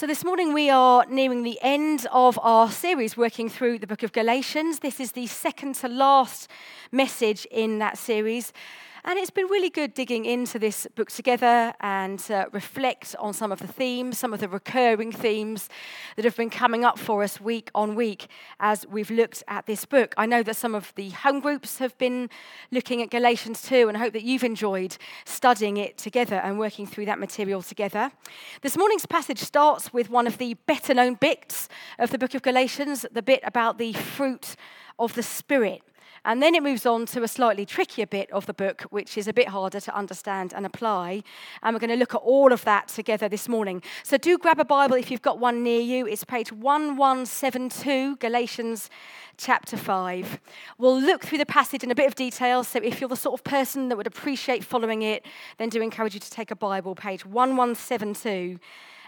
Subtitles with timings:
[0.00, 4.02] So, this morning we are nearing the end of our series working through the book
[4.02, 4.78] of Galatians.
[4.78, 6.50] This is the second to last
[6.90, 8.54] message in that series.
[9.02, 13.50] And it's been really good digging into this book together and uh, reflect on some
[13.50, 15.70] of the themes, some of the recurring themes
[16.16, 18.26] that have been coming up for us week on week
[18.58, 20.14] as we've looked at this book.
[20.18, 22.28] I know that some of the home groups have been
[22.70, 26.86] looking at Galatians too, and I hope that you've enjoyed studying it together and working
[26.86, 28.12] through that material together.
[28.60, 32.42] This morning's passage starts with one of the better known bits of the book of
[32.42, 34.56] Galatians, the bit about the fruit
[34.98, 35.80] of the Spirit.
[36.24, 39.26] And then it moves on to a slightly trickier bit of the book, which is
[39.26, 41.22] a bit harder to understand and apply.
[41.62, 43.82] And we're going to look at all of that together this morning.
[44.02, 46.06] So do grab a Bible if you've got one near you.
[46.06, 48.90] It's page 1172, Galatians
[49.38, 50.40] chapter 5.
[50.76, 52.64] We'll look through the passage in a bit of detail.
[52.64, 55.24] So if you're the sort of person that would appreciate following it,
[55.56, 58.58] then do encourage you to take a Bible, page 1172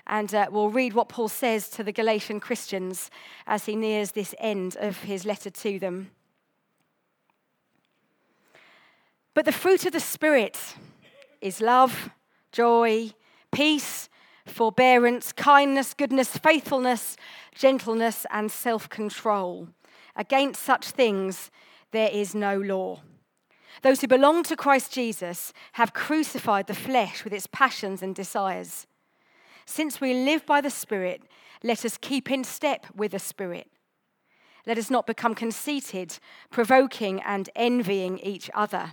[0.07, 3.11] and uh, we'll read what Paul says to the Galatian Christians
[3.47, 6.11] as he nears this end of his letter to them.
[9.35, 10.59] But the fruit of the Spirit
[11.41, 12.11] is love,
[12.53, 13.13] joy,
[13.51, 14.09] peace,
[14.47, 17.17] forbearance, kindness, goodness, faithfulness,
[17.55, 19.69] gentleness, and self control.
[20.15, 21.51] Against such things
[21.93, 23.01] there is no law.
[23.83, 28.87] Those who belong to Christ Jesus have crucified the flesh with its passions and desires.
[29.65, 31.23] Since we live by the Spirit,
[31.63, 33.69] let us keep in step with the Spirit.
[34.67, 36.19] Let us not become conceited,
[36.51, 38.93] provoking, and envying each other.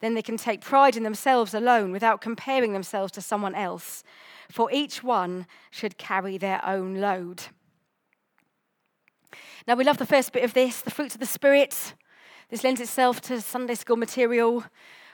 [0.00, 4.02] Then they can take pride in themselves alone without comparing themselves to someone else
[4.50, 7.44] for each one should carry their own load.
[9.66, 11.94] Now, we love the first bit of this the fruits of the Spirit.
[12.48, 14.64] This lends itself to Sunday school material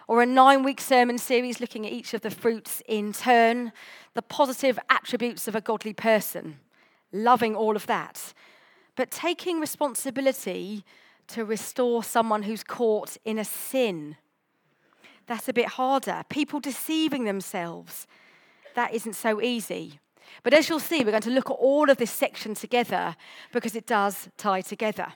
[0.09, 3.73] or a nine week sermon series looking at each of the fruits in turn,
[4.15, 6.59] the positive attributes of a godly person,
[7.13, 8.33] loving all of that,
[8.95, 10.85] but taking responsibility
[11.27, 14.17] to restore someone who's caught in a sin.
[15.27, 16.23] That's a bit harder.
[16.29, 18.07] People deceiving themselves
[18.75, 19.99] that isn't so easy.
[20.43, 23.17] But as you'll see, we're going to look at all of this section together
[23.53, 25.13] because it does tie together.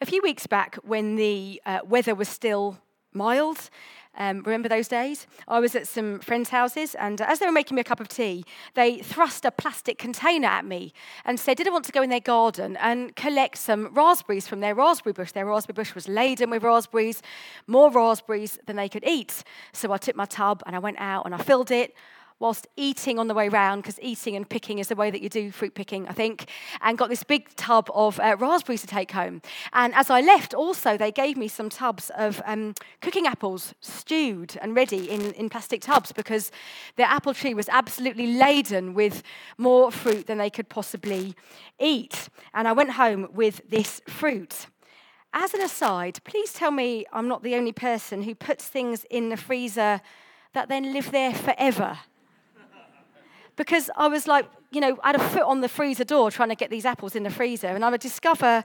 [0.00, 2.78] A few weeks back, when the uh, weather was still
[3.12, 3.70] mild
[4.18, 5.26] um, remember those days?
[5.46, 8.08] I was at some friends' houses, and as they were making me a cup of
[8.08, 10.92] tea, they thrust a plastic container at me
[11.24, 14.60] and said, Did I want to go in their garden and collect some raspberries from
[14.60, 15.32] their raspberry bush?
[15.32, 17.22] Their raspberry bush was laden with raspberries,
[17.66, 19.44] more raspberries than they could eat.
[19.72, 21.94] So I took my tub and I went out and I filled it
[22.40, 25.28] whilst eating on the way round, because eating and picking is the way that you
[25.28, 26.46] do fruit picking, I think,
[26.80, 29.42] and got this big tub of uh, raspberries to take home.
[29.72, 34.56] And as I left, also, they gave me some tubs of um, cooking apples, stewed
[34.62, 36.50] and ready in, in plastic tubs, because
[36.96, 39.22] their apple tree was absolutely laden with
[39.56, 41.34] more fruit than they could possibly
[41.80, 42.28] eat.
[42.54, 44.66] And I went home with this fruit.
[45.32, 49.28] As an aside, please tell me I'm not the only person who puts things in
[49.28, 50.00] the freezer
[50.54, 51.98] that then live there forever
[53.58, 56.48] because I was like, you know, I had a foot on the freezer door trying
[56.48, 58.64] to get these apples in the freezer, and I would discover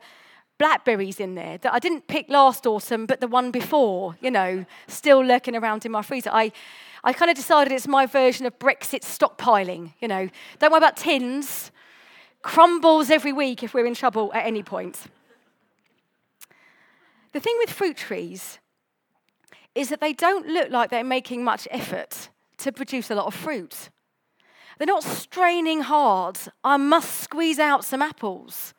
[0.59, 4.65] blackberries in there that I didn't pick last autumn, but the one before, you know,
[4.87, 6.29] still lurking around in my freezer.
[6.31, 6.51] I,
[7.03, 10.29] I kind of decided it's my version of Brexit stockpiling, you know.
[10.59, 11.71] Don't worry about tins,
[12.43, 14.99] crumbles every week if we're in trouble at any point.
[17.31, 18.59] The thing with fruit trees
[19.73, 23.33] is that they don't look like they're making much effort to produce a lot of
[23.33, 23.89] fruit.
[24.77, 26.37] They're not straining hard.
[26.63, 28.73] I must squeeze out some apples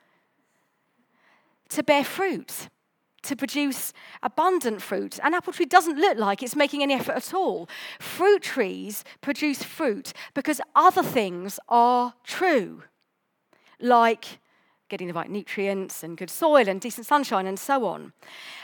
[1.70, 2.68] to bear fruit,
[3.22, 3.92] to produce
[4.22, 5.18] abundant fruit.
[5.22, 7.68] An apple tree doesn't look like it's making any effort at all.
[7.98, 12.82] Fruit trees produce fruit because other things are true,
[13.80, 14.38] like
[14.88, 18.12] getting the right nutrients and good soil and decent sunshine and so on.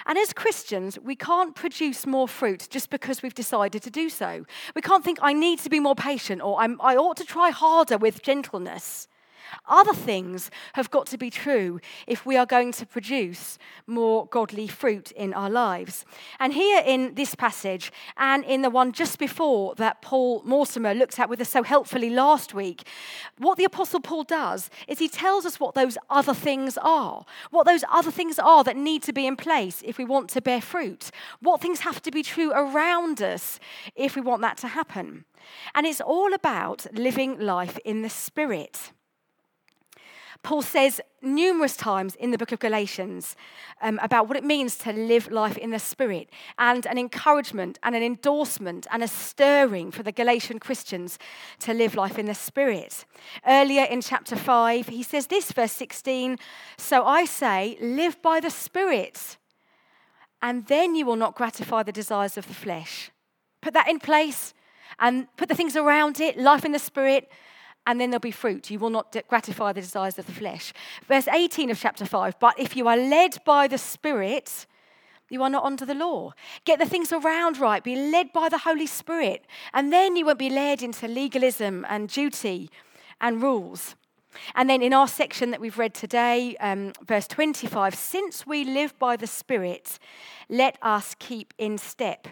[0.06, 4.44] And as Christians, we can't produce more fruit just because we've decided to do so.
[4.74, 7.98] We can't think, I need to be more patient or i ought to try harder
[7.98, 9.08] with gentleness.
[9.68, 14.66] Other things have got to be true if we are going to produce more godly
[14.66, 16.04] fruit in our lives.
[16.38, 21.18] And here in this passage, and in the one just before that Paul Mortimer looked
[21.18, 22.86] at with us so helpfully last week,
[23.38, 27.66] what the Apostle Paul does is he tells us what those other things are, what
[27.66, 30.60] those other things are that need to be in place if we want to bear
[30.60, 31.10] fruit,
[31.40, 33.58] what things have to be true around us
[33.94, 35.24] if we want that to happen.
[35.74, 38.92] And it's all about living life in the Spirit.
[40.42, 43.36] Paul says numerous times in the book of Galatians
[43.82, 47.94] um, about what it means to live life in the Spirit and an encouragement and
[47.94, 51.18] an endorsement and a stirring for the Galatian Christians
[51.60, 53.04] to live life in the Spirit.
[53.46, 56.38] Earlier in chapter 5, he says this, verse 16
[56.78, 59.36] So I say, live by the Spirit,
[60.40, 63.10] and then you will not gratify the desires of the flesh.
[63.60, 64.54] Put that in place
[64.98, 67.30] and put the things around it, life in the Spirit
[67.86, 68.70] and then there'll be fruit.
[68.70, 70.72] You will not gratify the desires of the flesh.
[71.08, 74.66] Verse 18 of chapter 5 But if you are led by the Spirit,
[75.30, 76.32] you are not under the law.
[76.64, 77.82] Get the things around right.
[77.82, 79.46] Be led by the Holy Spirit.
[79.72, 82.70] And then you won't be led into legalism and duty
[83.20, 83.94] and rules.
[84.54, 88.98] And then in our section that we've read today, um, verse 25 Since we live
[88.98, 89.98] by the Spirit,
[90.48, 92.28] let us keep in step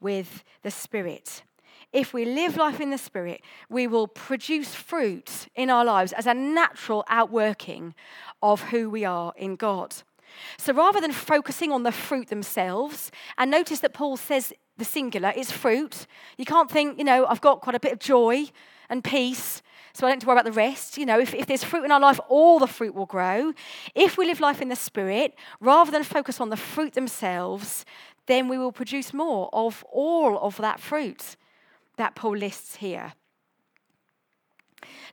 [0.00, 1.42] with the Spirit
[1.92, 6.26] if we live life in the Spirit, we will produce fruit in our lives as
[6.26, 7.94] a natural outworking
[8.42, 9.94] of who we are in God.
[10.56, 15.32] So rather than focusing on the fruit themselves, and notice that Paul says the singular
[15.36, 16.06] is fruit.
[16.38, 18.46] You can't think, you know, I've got quite a bit of joy
[18.88, 19.60] and peace,
[19.92, 20.96] so I don't have to worry about the rest.
[20.96, 23.52] You know, if, if there's fruit in our life, all the fruit will grow.
[23.94, 27.84] If we live life in the Spirit, rather than focus on the fruit themselves,
[28.26, 31.36] then we will produce more of all of that fruit
[32.00, 33.12] that Paul lists here.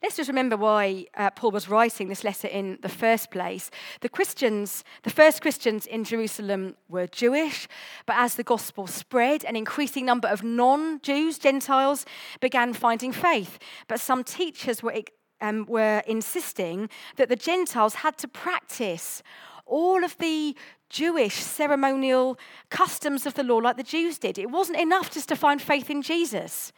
[0.02, 3.70] Let's just remember why uh, Paul was writing this letter in the first place.
[4.02, 7.68] The Christians, the first Christians in Jerusalem were Jewish,
[8.06, 12.06] but as the gospel spread, an increasing number of non Jews, Gentiles,
[12.40, 13.60] began finding faith.
[13.88, 15.02] But some teachers were,
[15.42, 19.24] um, were insisting that the Gentiles had to practice
[19.68, 20.56] all of the
[20.90, 22.38] Jewish ceremonial
[22.70, 24.38] customs of the law like the Jews did.
[24.38, 26.72] It wasn't enough just to find faith in Jesus.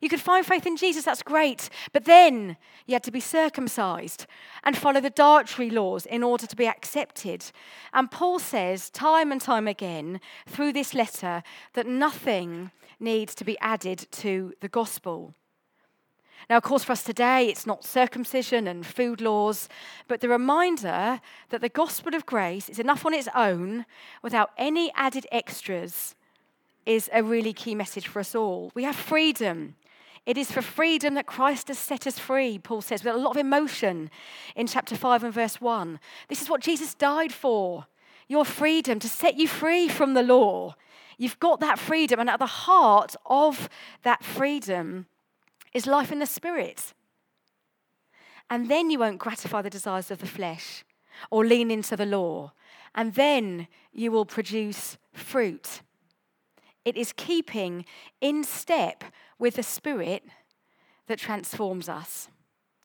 [0.00, 2.56] You could find faith in Jesus, that's great, but then
[2.86, 4.26] you had to be circumcised
[4.64, 7.44] and follow the dietary laws in order to be accepted.
[7.92, 11.42] And Paul says time and time again through this letter
[11.74, 15.34] that nothing needs to be added to the gospel.
[16.52, 19.70] Now, of course, for us today, it's not circumcision and food laws,
[20.06, 21.18] but the reminder
[21.48, 23.86] that the gospel of grace is enough on its own
[24.20, 26.14] without any added extras
[26.84, 28.70] is a really key message for us all.
[28.74, 29.76] We have freedom.
[30.26, 33.30] It is for freedom that Christ has set us free, Paul says, with a lot
[33.30, 34.10] of emotion
[34.54, 35.98] in chapter 5 and verse 1.
[36.28, 37.86] This is what Jesus died for
[38.28, 40.74] your freedom, to set you free from the law.
[41.16, 43.70] You've got that freedom, and at the heart of
[44.02, 45.06] that freedom
[45.72, 46.92] is life in the Spirit.
[48.50, 50.84] And then you won't gratify the desires of the flesh
[51.30, 52.52] or lean into the law.
[52.94, 55.80] And then you will produce fruit.
[56.84, 57.84] It is keeping
[58.20, 59.04] in step
[59.38, 60.24] with the Spirit
[61.06, 62.28] that transforms us,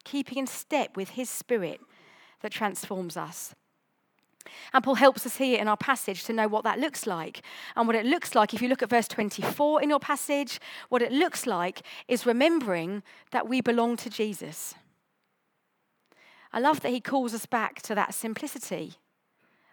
[0.03, 1.81] keeping in step with His Spirit
[2.41, 3.55] that transforms us.
[4.73, 7.41] And Paul helps us here in our passage to know what that looks like.
[7.75, 10.59] And what it looks like, if you look at verse 24 in your passage,
[10.89, 14.75] what it looks like is remembering that we belong to Jesus.
[16.53, 18.95] I love that he calls us back to that simplicity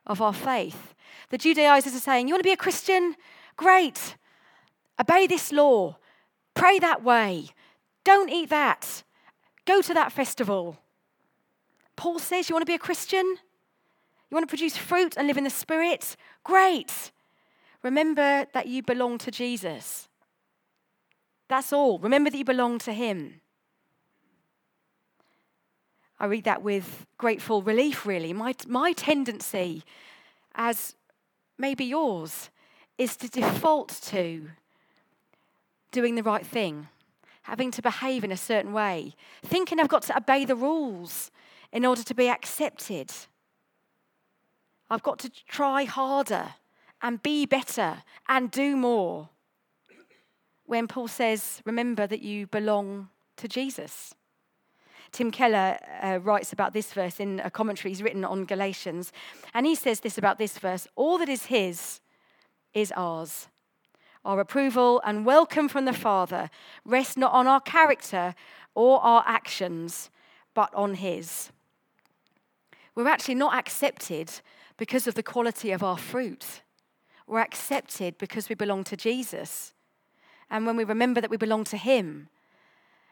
[0.07, 0.95] of our faith.
[1.31, 3.17] The Judaizers are saying, You want to be a Christian?
[3.57, 4.17] Great.
[5.01, 5.97] Obey this law.
[6.55, 7.49] Pray that way.
[8.05, 9.03] Don't eat that.
[9.67, 10.79] Go to that festival.
[11.97, 13.37] Paul says, You want to be a Christian?
[14.35, 16.17] You want to produce fruit and live in the Spirit?
[16.43, 17.13] Great.
[17.85, 20.09] Remember that you belong to Jesus.
[21.47, 22.01] That's all.
[22.01, 23.41] Remember that you belong to Him.
[26.19, 28.33] I read that with grateful relief, really.
[28.33, 29.85] My, my tendency,
[30.57, 30.97] as
[31.57, 32.51] maybe yours,
[32.99, 34.51] is to default to
[35.93, 36.89] doing the right thing,
[37.43, 39.15] having to behave in a certain way,
[39.45, 41.31] thinking I've got to obey the rules
[41.71, 43.13] in order to be accepted.
[44.95, 46.55] I've got to try harder
[47.03, 49.29] and be better and do more.
[50.67, 53.09] When Paul says, remember that you belong
[53.39, 54.15] to Jesus.
[55.11, 59.13] Tim Keller uh, writes about this verse in a commentary he's written on Galatians.
[59.53, 62.01] And he says this about this verse All that is his
[62.73, 63.49] is ours.
[64.25, 66.51] Our approval and welcome from the Father
[66.85, 68.37] rest not on our character
[68.77, 70.09] or our actions,
[70.55, 71.51] but on his.
[72.95, 74.41] we're actually not accepted
[74.77, 76.63] because of the quality of our fruit.
[77.27, 79.73] We're accepted because we belong to Jesus.
[80.51, 82.29] And when we remember that we belong to Him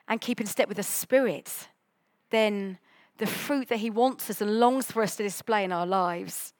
[0.08, 1.68] and keep in step with the Spirit,
[2.30, 2.78] then
[3.18, 6.52] the fruit that He wants us and longs for us to display in our lives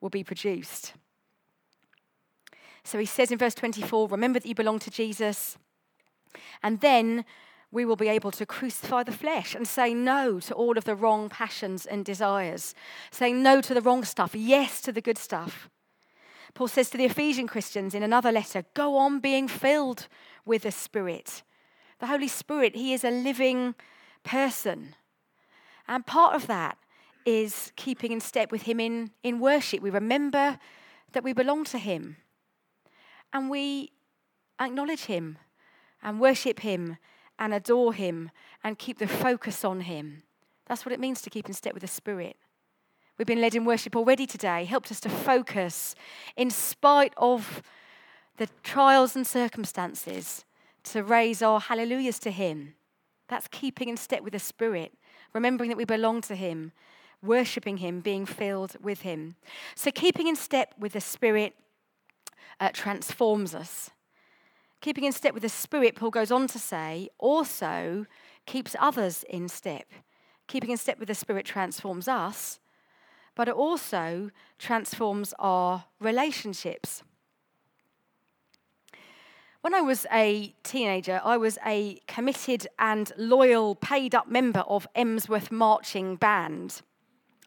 [0.00, 0.94] will be produced.
[2.82, 5.58] So He says in verse 24 remember that you belong to Jesus.
[6.62, 7.24] And then
[7.70, 10.94] we will be able to crucify the flesh and say no to all of the
[10.94, 12.74] wrong passions and desires,
[13.10, 15.68] saying no to the wrong stuff, yes to the good stuff.
[16.54, 20.08] Paul says to the Ephesian Christians in another letter go on being filled
[20.46, 21.42] with the Spirit.
[21.98, 23.74] The Holy Spirit, He is a living
[24.24, 24.94] person.
[25.86, 26.78] And part of that
[27.26, 29.82] is keeping in step with Him in, in worship.
[29.82, 30.58] We remember
[31.12, 32.16] that we belong to Him
[33.32, 33.92] and we
[34.58, 35.38] acknowledge Him
[36.02, 36.96] and worship Him
[37.38, 38.30] and adore Him
[38.64, 40.22] and keep the focus on Him.
[40.66, 42.36] That's what it means to keep in step with the Spirit.
[43.16, 45.94] We've been led in worship already today, helped us to focus
[46.36, 47.62] in spite of
[48.36, 50.44] the trials and circumstances
[50.84, 52.74] to raise our hallelujahs to Him.
[53.28, 54.92] That's keeping in step with the Spirit,
[55.34, 56.72] remembering that we belong to Him,
[57.22, 59.34] worshipping Him, being filled with Him.
[59.74, 61.54] So, keeping in step with the Spirit
[62.60, 63.90] uh, transforms us.
[64.80, 68.06] Keeping in step with the Spirit, Paul goes on to say, also
[68.46, 69.86] keeps others in step.
[70.46, 72.60] Keeping in step with the Spirit transforms us,
[73.34, 77.02] but it also transforms our relationships.
[79.60, 84.86] When I was a teenager, I was a committed and loyal, paid up member of
[84.94, 86.80] Emsworth Marching Band.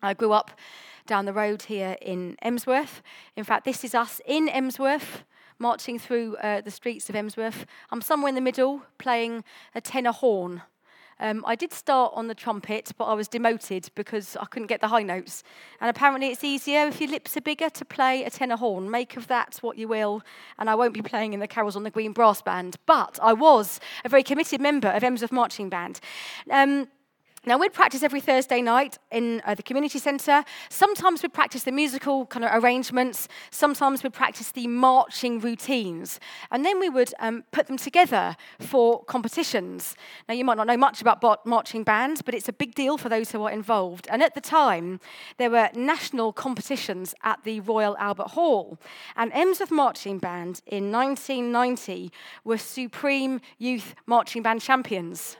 [0.03, 0.51] I grew up
[1.07, 3.01] down the road here in Emsworth.
[3.37, 5.23] In fact, this is us in Emsworth
[5.61, 7.65] marching through uh, the streets of Emsworth.
[7.91, 9.43] I'm somewhere in the middle playing
[9.75, 10.63] a tenor horn.
[11.21, 14.81] Um, I did start on the trumpet, but I was demoted because I couldn't get
[14.81, 15.43] the high notes.
[15.79, 18.89] And apparently, it's easier if your lips are bigger to play a tenor horn.
[18.89, 20.23] Make of that what you will.
[20.57, 22.77] And I won't be playing in the carols on the Green Brass Band.
[22.87, 25.99] But I was a very committed member of Emsworth Marching Band.
[26.49, 26.87] Um,
[27.43, 30.43] now, we'd practice every Thursday night in uh, the community centre.
[30.69, 33.27] Sometimes we'd practice the musical kind of arrangements.
[33.49, 36.19] Sometimes we'd practice the marching routines.
[36.51, 39.95] And then we would um, put them together for competitions.
[40.29, 43.09] Now, you might not know much about marching bands, but it's a big deal for
[43.09, 44.07] those who are involved.
[44.11, 44.99] And at the time,
[45.37, 48.77] there were national competitions at the Royal Albert Hall.
[49.15, 52.11] And Emsworth Marching Band in 1990
[52.43, 55.37] were Supreme Youth Marching Band champions.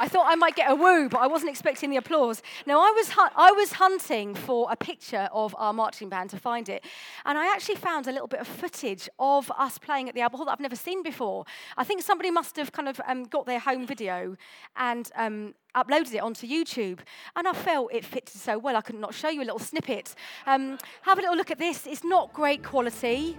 [0.00, 2.42] I thought I might get a woo, but I wasn't expecting the applause.
[2.66, 6.38] Now, I was, hu- I was hunting for a picture of our marching band to
[6.38, 6.82] find it,
[7.26, 10.38] and I actually found a little bit of footage of us playing at the Albert
[10.38, 11.44] Hall that I've never seen before.
[11.76, 14.36] I think somebody must have kind of um, got their home video
[14.74, 17.00] and um, uploaded it onto YouTube,
[17.36, 20.14] and I felt it fitted so well I could not show you a little snippet.
[20.46, 21.86] Um, have a little look at this.
[21.86, 23.38] It's not great quality,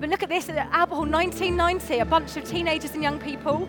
[0.00, 3.68] but look at this at Albert Hall 1990, a bunch of teenagers and young people.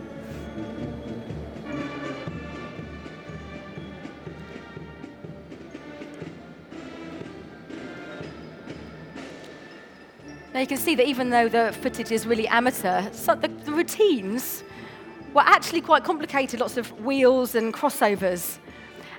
[10.58, 13.72] Now you can see that even though the footage is really amateur, so the, the
[13.72, 14.64] routines
[15.36, 18.58] were actually quite complicated, lots of wheels and crossovers.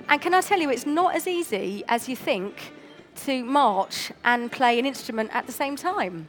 [0.09, 2.73] And can I tell you, it's not as easy as you think
[3.23, 6.27] to march and play an instrument at the same time.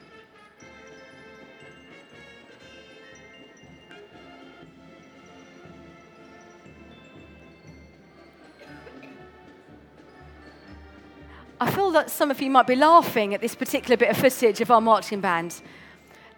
[11.62, 14.62] I feel that some of you might be laughing at this particular bit of footage
[14.62, 15.60] of our marching band.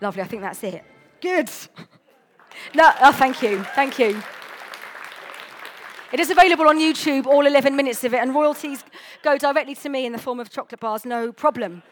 [0.01, 0.83] Lovely, I think that's it.
[1.21, 1.49] Good.
[2.75, 4.21] No, oh, thank you, thank you.
[6.13, 8.85] It is available on YouTube, all 11 minutes of it, and royalties
[9.23, 11.85] go directly to me in the form of chocolate bars, no problem.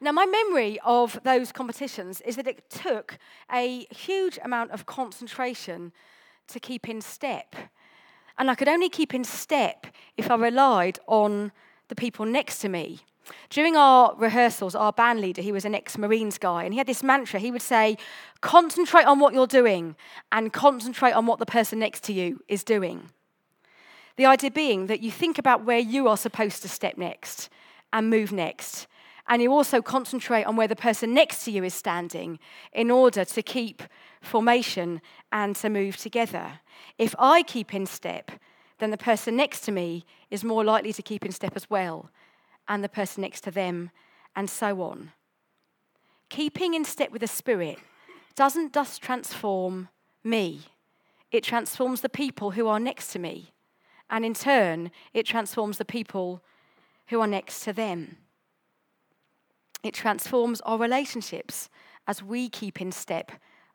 [0.00, 3.16] Now, my memory of those competitions is that it took
[3.50, 5.92] a huge amount of concentration
[6.48, 7.54] to keep in step.
[8.36, 9.86] And I could only keep in step
[10.16, 11.52] if I relied on
[11.88, 13.00] the people next to me.
[13.48, 16.86] During our rehearsals, our band leader, he was an ex Marines guy, and he had
[16.86, 17.40] this mantra.
[17.40, 17.96] He would say,
[18.40, 19.96] Concentrate on what you're doing
[20.30, 23.10] and concentrate on what the person next to you is doing.
[24.16, 27.48] The idea being that you think about where you are supposed to step next
[27.92, 28.86] and move next.
[29.26, 32.38] And you also concentrate on where the person next to you is standing
[32.72, 33.82] in order to keep
[34.20, 35.00] formation
[35.32, 36.60] and to move together.
[36.98, 38.30] If I keep in step,
[38.78, 42.10] then the person next to me is more likely to keep in step as well,
[42.68, 43.90] and the person next to them,
[44.34, 45.12] and so on.
[46.28, 47.78] Keeping in step with the Spirit
[48.34, 49.88] doesn't just transform
[50.24, 50.62] me,
[51.30, 53.52] it transforms the people who are next to me
[54.10, 56.42] And in turn, it transforms the people
[57.08, 58.18] who are next to them.
[59.82, 61.68] It transforms our relationships
[62.06, 63.32] as we keep in step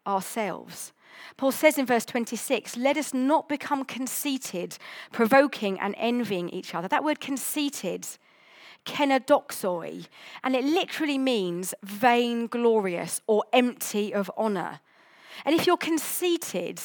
[0.08, 0.94] ourselves.
[1.38, 4.78] Paul says in verse 26, let us not become conceited,
[5.12, 6.88] provoking and envying each other.
[6.88, 8.08] That word conceited,
[8.86, 10.08] kenodoxoi,
[10.44, 14.80] and it literally means vainglorious or empty of honor.
[15.46, 16.82] And if you're conceited,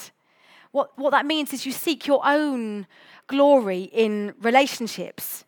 [0.71, 2.87] what, what that means is you seek your own
[3.27, 5.45] glory in relationships.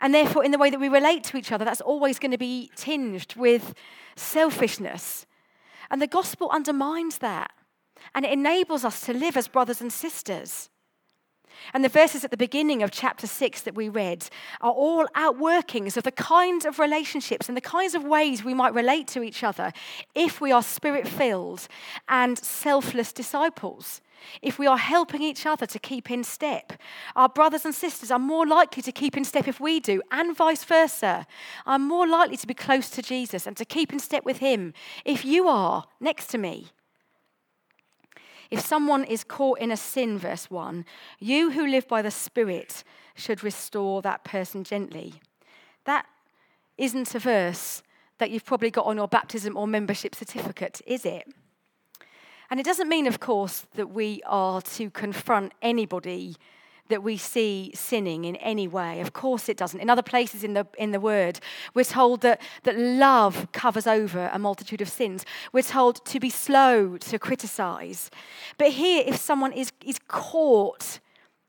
[0.00, 2.38] And therefore, in the way that we relate to each other, that's always going to
[2.38, 3.74] be tinged with
[4.16, 5.26] selfishness.
[5.90, 7.52] And the gospel undermines that.
[8.14, 10.68] And it enables us to live as brothers and sisters.
[11.72, 14.28] And the verses at the beginning of chapter 6 that we read
[14.60, 18.74] are all outworkings of the kinds of relationships and the kinds of ways we might
[18.74, 19.72] relate to each other
[20.14, 21.68] if we are spirit filled
[22.08, 24.00] and selfless disciples.
[24.42, 26.74] If we are helping each other to keep in step,
[27.16, 30.36] our brothers and sisters are more likely to keep in step if we do, and
[30.36, 31.26] vice versa.
[31.64, 34.74] Are more likely to be close to Jesus and to keep in step with Him
[35.06, 36.66] if you are next to me.
[38.50, 40.84] If someone is caught in a sin, verse 1,
[41.18, 42.82] you who live by the Spirit
[43.14, 45.14] should restore that person gently.
[45.84, 46.06] That
[46.76, 47.82] isn't a verse
[48.18, 51.26] that you've probably got on your baptism or membership certificate, is it?
[52.50, 56.36] And it doesn't mean, of course, that we are to confront anybody
[56.90, 59.00] that we see sinning in any way.
[59.00, 59.80] Of course it doesn't.
[59.80, 61.40] In other places in the, in the word,
[61.74, 65.24] we're told that, that love covers over a multitude of sins.
[65.52, 68.10] We're told to be slow to criticize.
[68.58, 71.00] But here, if someone is, is caught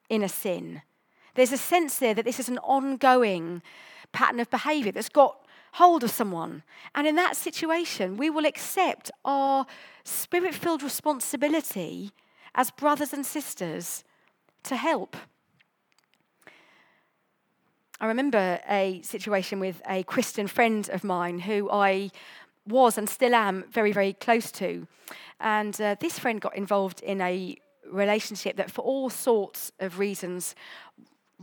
[0.10, 0.82] in a sin,
[1.36, 3.62] there's a sense there that this is an ongoing
[4.12, 5.38] pattern of behavior that's got
[5.74, 6.64] hold of someone.
[6.96, 9.66] And in that situation, we will accept our
[10.04, 12.12] spirit filled responsibility
[12.56, 14.04] as brothers and sisters
[14.64, 15.16] to help.
[18.00, 22.10] I remember a situation with a Christian friend of mine who I
[22.68, 24.88] was and still am very, very close to.
[25.40, 27.56] And uh, this friend got involved in a
[27.92, 30.56] relationship that, for all sorts of reasons,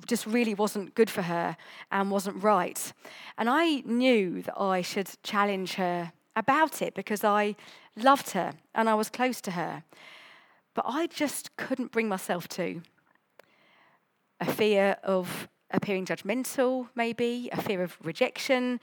[0.07, 1.57] just really wasn't good for her
[1.91, 2.93] and wasn't right.
[3.37, 7.57] And I knew that I should challenge her about it because I
[7.97, 9.83] loved her and I was close to her.
[10.75, 12.83] But I just couldn't bring myself to.
[14.41, 18.81] A fear of appearing judgmental, maybe, a fear of rejection,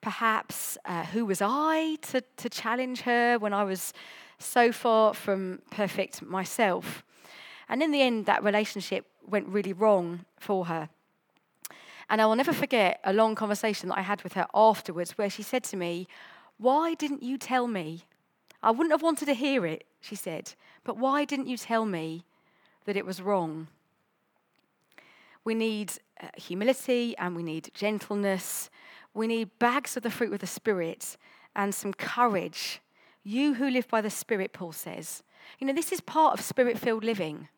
[0.00, 0.78] perhaps.
[0.84, 3.92] Uh, who was I to, to challenge her when I was
[4.38, 7.02] so far from perfect myself?
[7.68, 10.88] And in the end, that relationship went really wrong for her.
[12.10, 15.28] And I will never forget a long conversation that I had with her afterwards where
[15.28, 16.08] she said to me,
[16.56, 18.04] Why didn't you tell me?
[18.62, 22.24] I wouldn't have wanted to hear it, she said, but why didn't you tell me
[22.86, 23.68] that it was wrong?
[25.48, 28.68] We need uh, humility and we need gentleness.
[29.14, 31.16] We need bags of the fruit of the Spirit
[31.56, 32.82] and some courage.
[33.24, 35.22] You who live by the Spirit, Paul says.
[35.58, 37.48] You know, this is part of spirit filled living.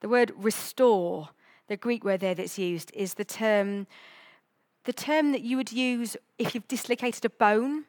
[0.00, 1.30] The word restore,
[1.68, 3.86] the Greek word there that's used, is the term,
[4.84, 7.86] the term that you would use if you've dislocated a bone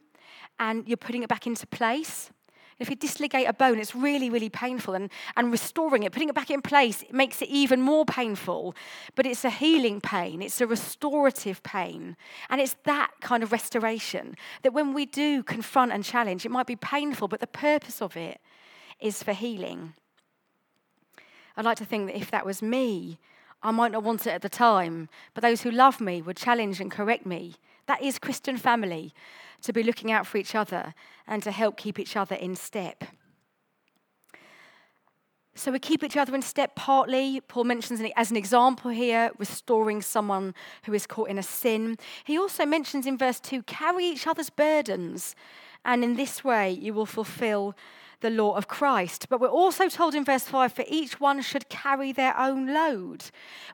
[0.59, 2.31] and you're putting it back into place.
[2.77, 4.95] If you dislocate a bone, it's really, really painful.
[4.95, 8.75] And, and restoring it, putting it back in place, it makes it even more painful.
[9.15, 12.17] But it's a healing pain, it's a restorative pain.
[12.49, 16.67] And it's that kind of restoration that when we do confront and challenge, it might
[16.67, 18.41] be painful, but the purpose of it
[18.99, 19.93] is for healing.
[21.55, 23.19] I'd like to think that if that was me,
[23.63, 26.81] I might not want it at the time, but those who love me would challenge
[26.81, 27.55] and correct me.
[27.87, 29.13] That is Christian family
[29.65, 30.93] to be looking out for each other
[31.27, 33.03] and to help keep each other in step.
[35.57, 37.39] So we keep each other in step partly.
[37.47, 41.97] Paul mentions as an example here, restoring someone who is caught in a sin.
[42.25, 45.33] He also mentions in verse 2 carry each other's burdens,
[45.85, 47.73] and in this way you will fulfill
[48.21, 49.27] the law of Christ.
[49.29, 53.25] But we're also told in verse 5 for each one should carry their own load,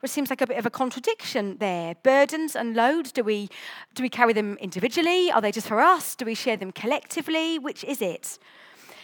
[0.01, 1.95] which seems like a bit of a contradiction there.
[2.03, 3.49] Burdens and loads, do we,
[3.93, 5.31] do we carry them individually?
[5.31, 6.15] Are they just for us?
[6.15, 7.59] Do we share them collectively?
[7.59, 8.39] Which is it?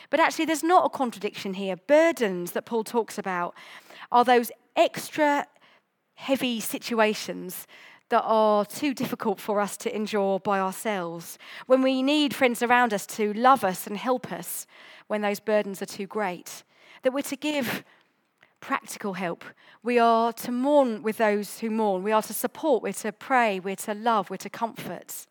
[0.10, 1.76] But actually, there's not a contradiction here.
[1.76, 3.56] Burdens that Paul talks about
[4.12, 5.46] are those extra
[6.16, 7.68] heavy situations
[8.10, 12.94] that are too difficult for us to endure by ourselves, when we need friends around
[12.94, 14.66] us to love us and help us
[15.08, 16.64] when those burdens are too great,
[17.04, 17.84] that we're to give
[18.60, 19.44] practical help.
[19.84, 22.04] We are to mourn with those who mourn.
[22.04, 25.28] We are to support, we're to pray, we're to love, we're to comfort.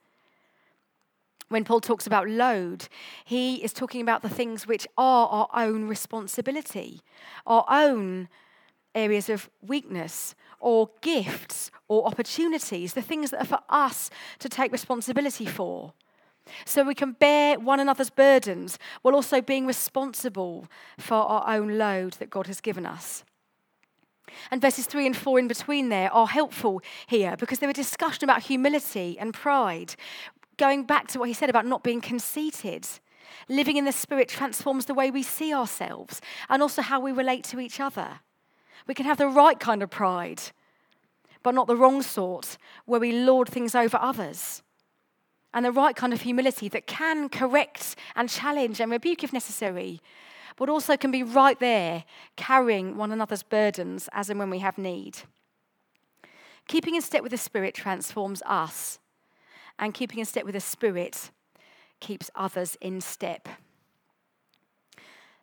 [1.48, 2.88] When Paul talks about load,
[3.24, 7.02] he is talking about the things which are our own responsibility,
[7.46, 8.28] our own
[8.94, 14.72] areas of weakness or gifts or opportunities, the things that are for us to take
[14.72, 15.92] responsibility for.
[16.64, 20.66] So we can bear one another's burdens while also being responsible
[20.98, 23.24] for our own load that God has given us.
[24.50, 28.24] And verses 3 and 4 in between there are helpful here because they're a discussion
[28.24, 29.94] about humility and pride,
[30.56, 32.86] going back to what he said about not being conceited.
[33.48, 37.44] Living in the Spirit transforms the way we see ourselves and also how we relate
[37.44, 38.20] to each other.
[38.86, 40.42] We can have the right kind of pride,
[41.42, 44.62] but not the wrong sort, where we lord things over others.
[45.52, 50.00] And the right kind of humility that can correct and challenge and rebuke if necessary,
[50.56, 52.04] but also can be right there,
[52.36, 55.18] carrying one another's burdens as and when we have need.
[56.68, 58.98] Keeping in step with the Spirit transforms us,
[59.78, 61.30] and keeping in step with the Spirit
[62.00, 63.48] keeps others in step.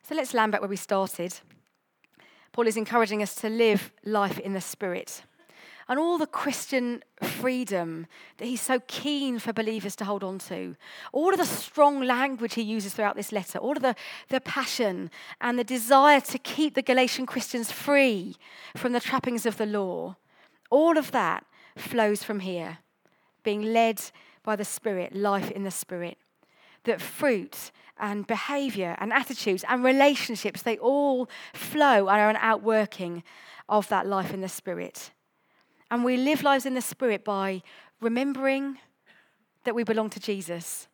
[0.02, 1.34] So let's land back where we started.
[2.54, 5.24] Paul is encouraging us to live life in the Spirit
[5.88, 8.06] and all the Christian freedom
[8.38, 10.76] that he's so keen for believers to hold on to,
[11.12, 13.96] all of the strong language he uses throughout this letter, all of the,
[14.28, 18.36] the passion and the desire to keep the Galatian Christians free
[18.76, 20.14] from the trappings of the law,
[20.70, 21.44] all of that
[21.76, 22.78] flows from here,
[23.42, 24.00] being led
[24.44, 26.18] by the Spirit, life in the Spirit.
[26.84, 33.22] That fruit and behavior and attitudes and relationships, they all flow and are an outworking
[33.68, 35.10] of that life in the Spirit.
[35.90, 37.62] And we live lives in the Spirit by
[38.00, 38.78] remembering
[39.64, 40.88] that we belong to Jesus,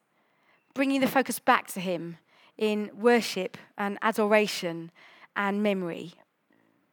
[0.75, 2.19] bringing the focus back to Him
[2.57, 4.91] in worship and adoration
[5.35, 6.15] and memory.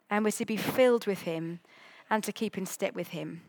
[0.10, 1.60] And we're to be filled with Him
[2.10, 3.41] and to keep in step with Him.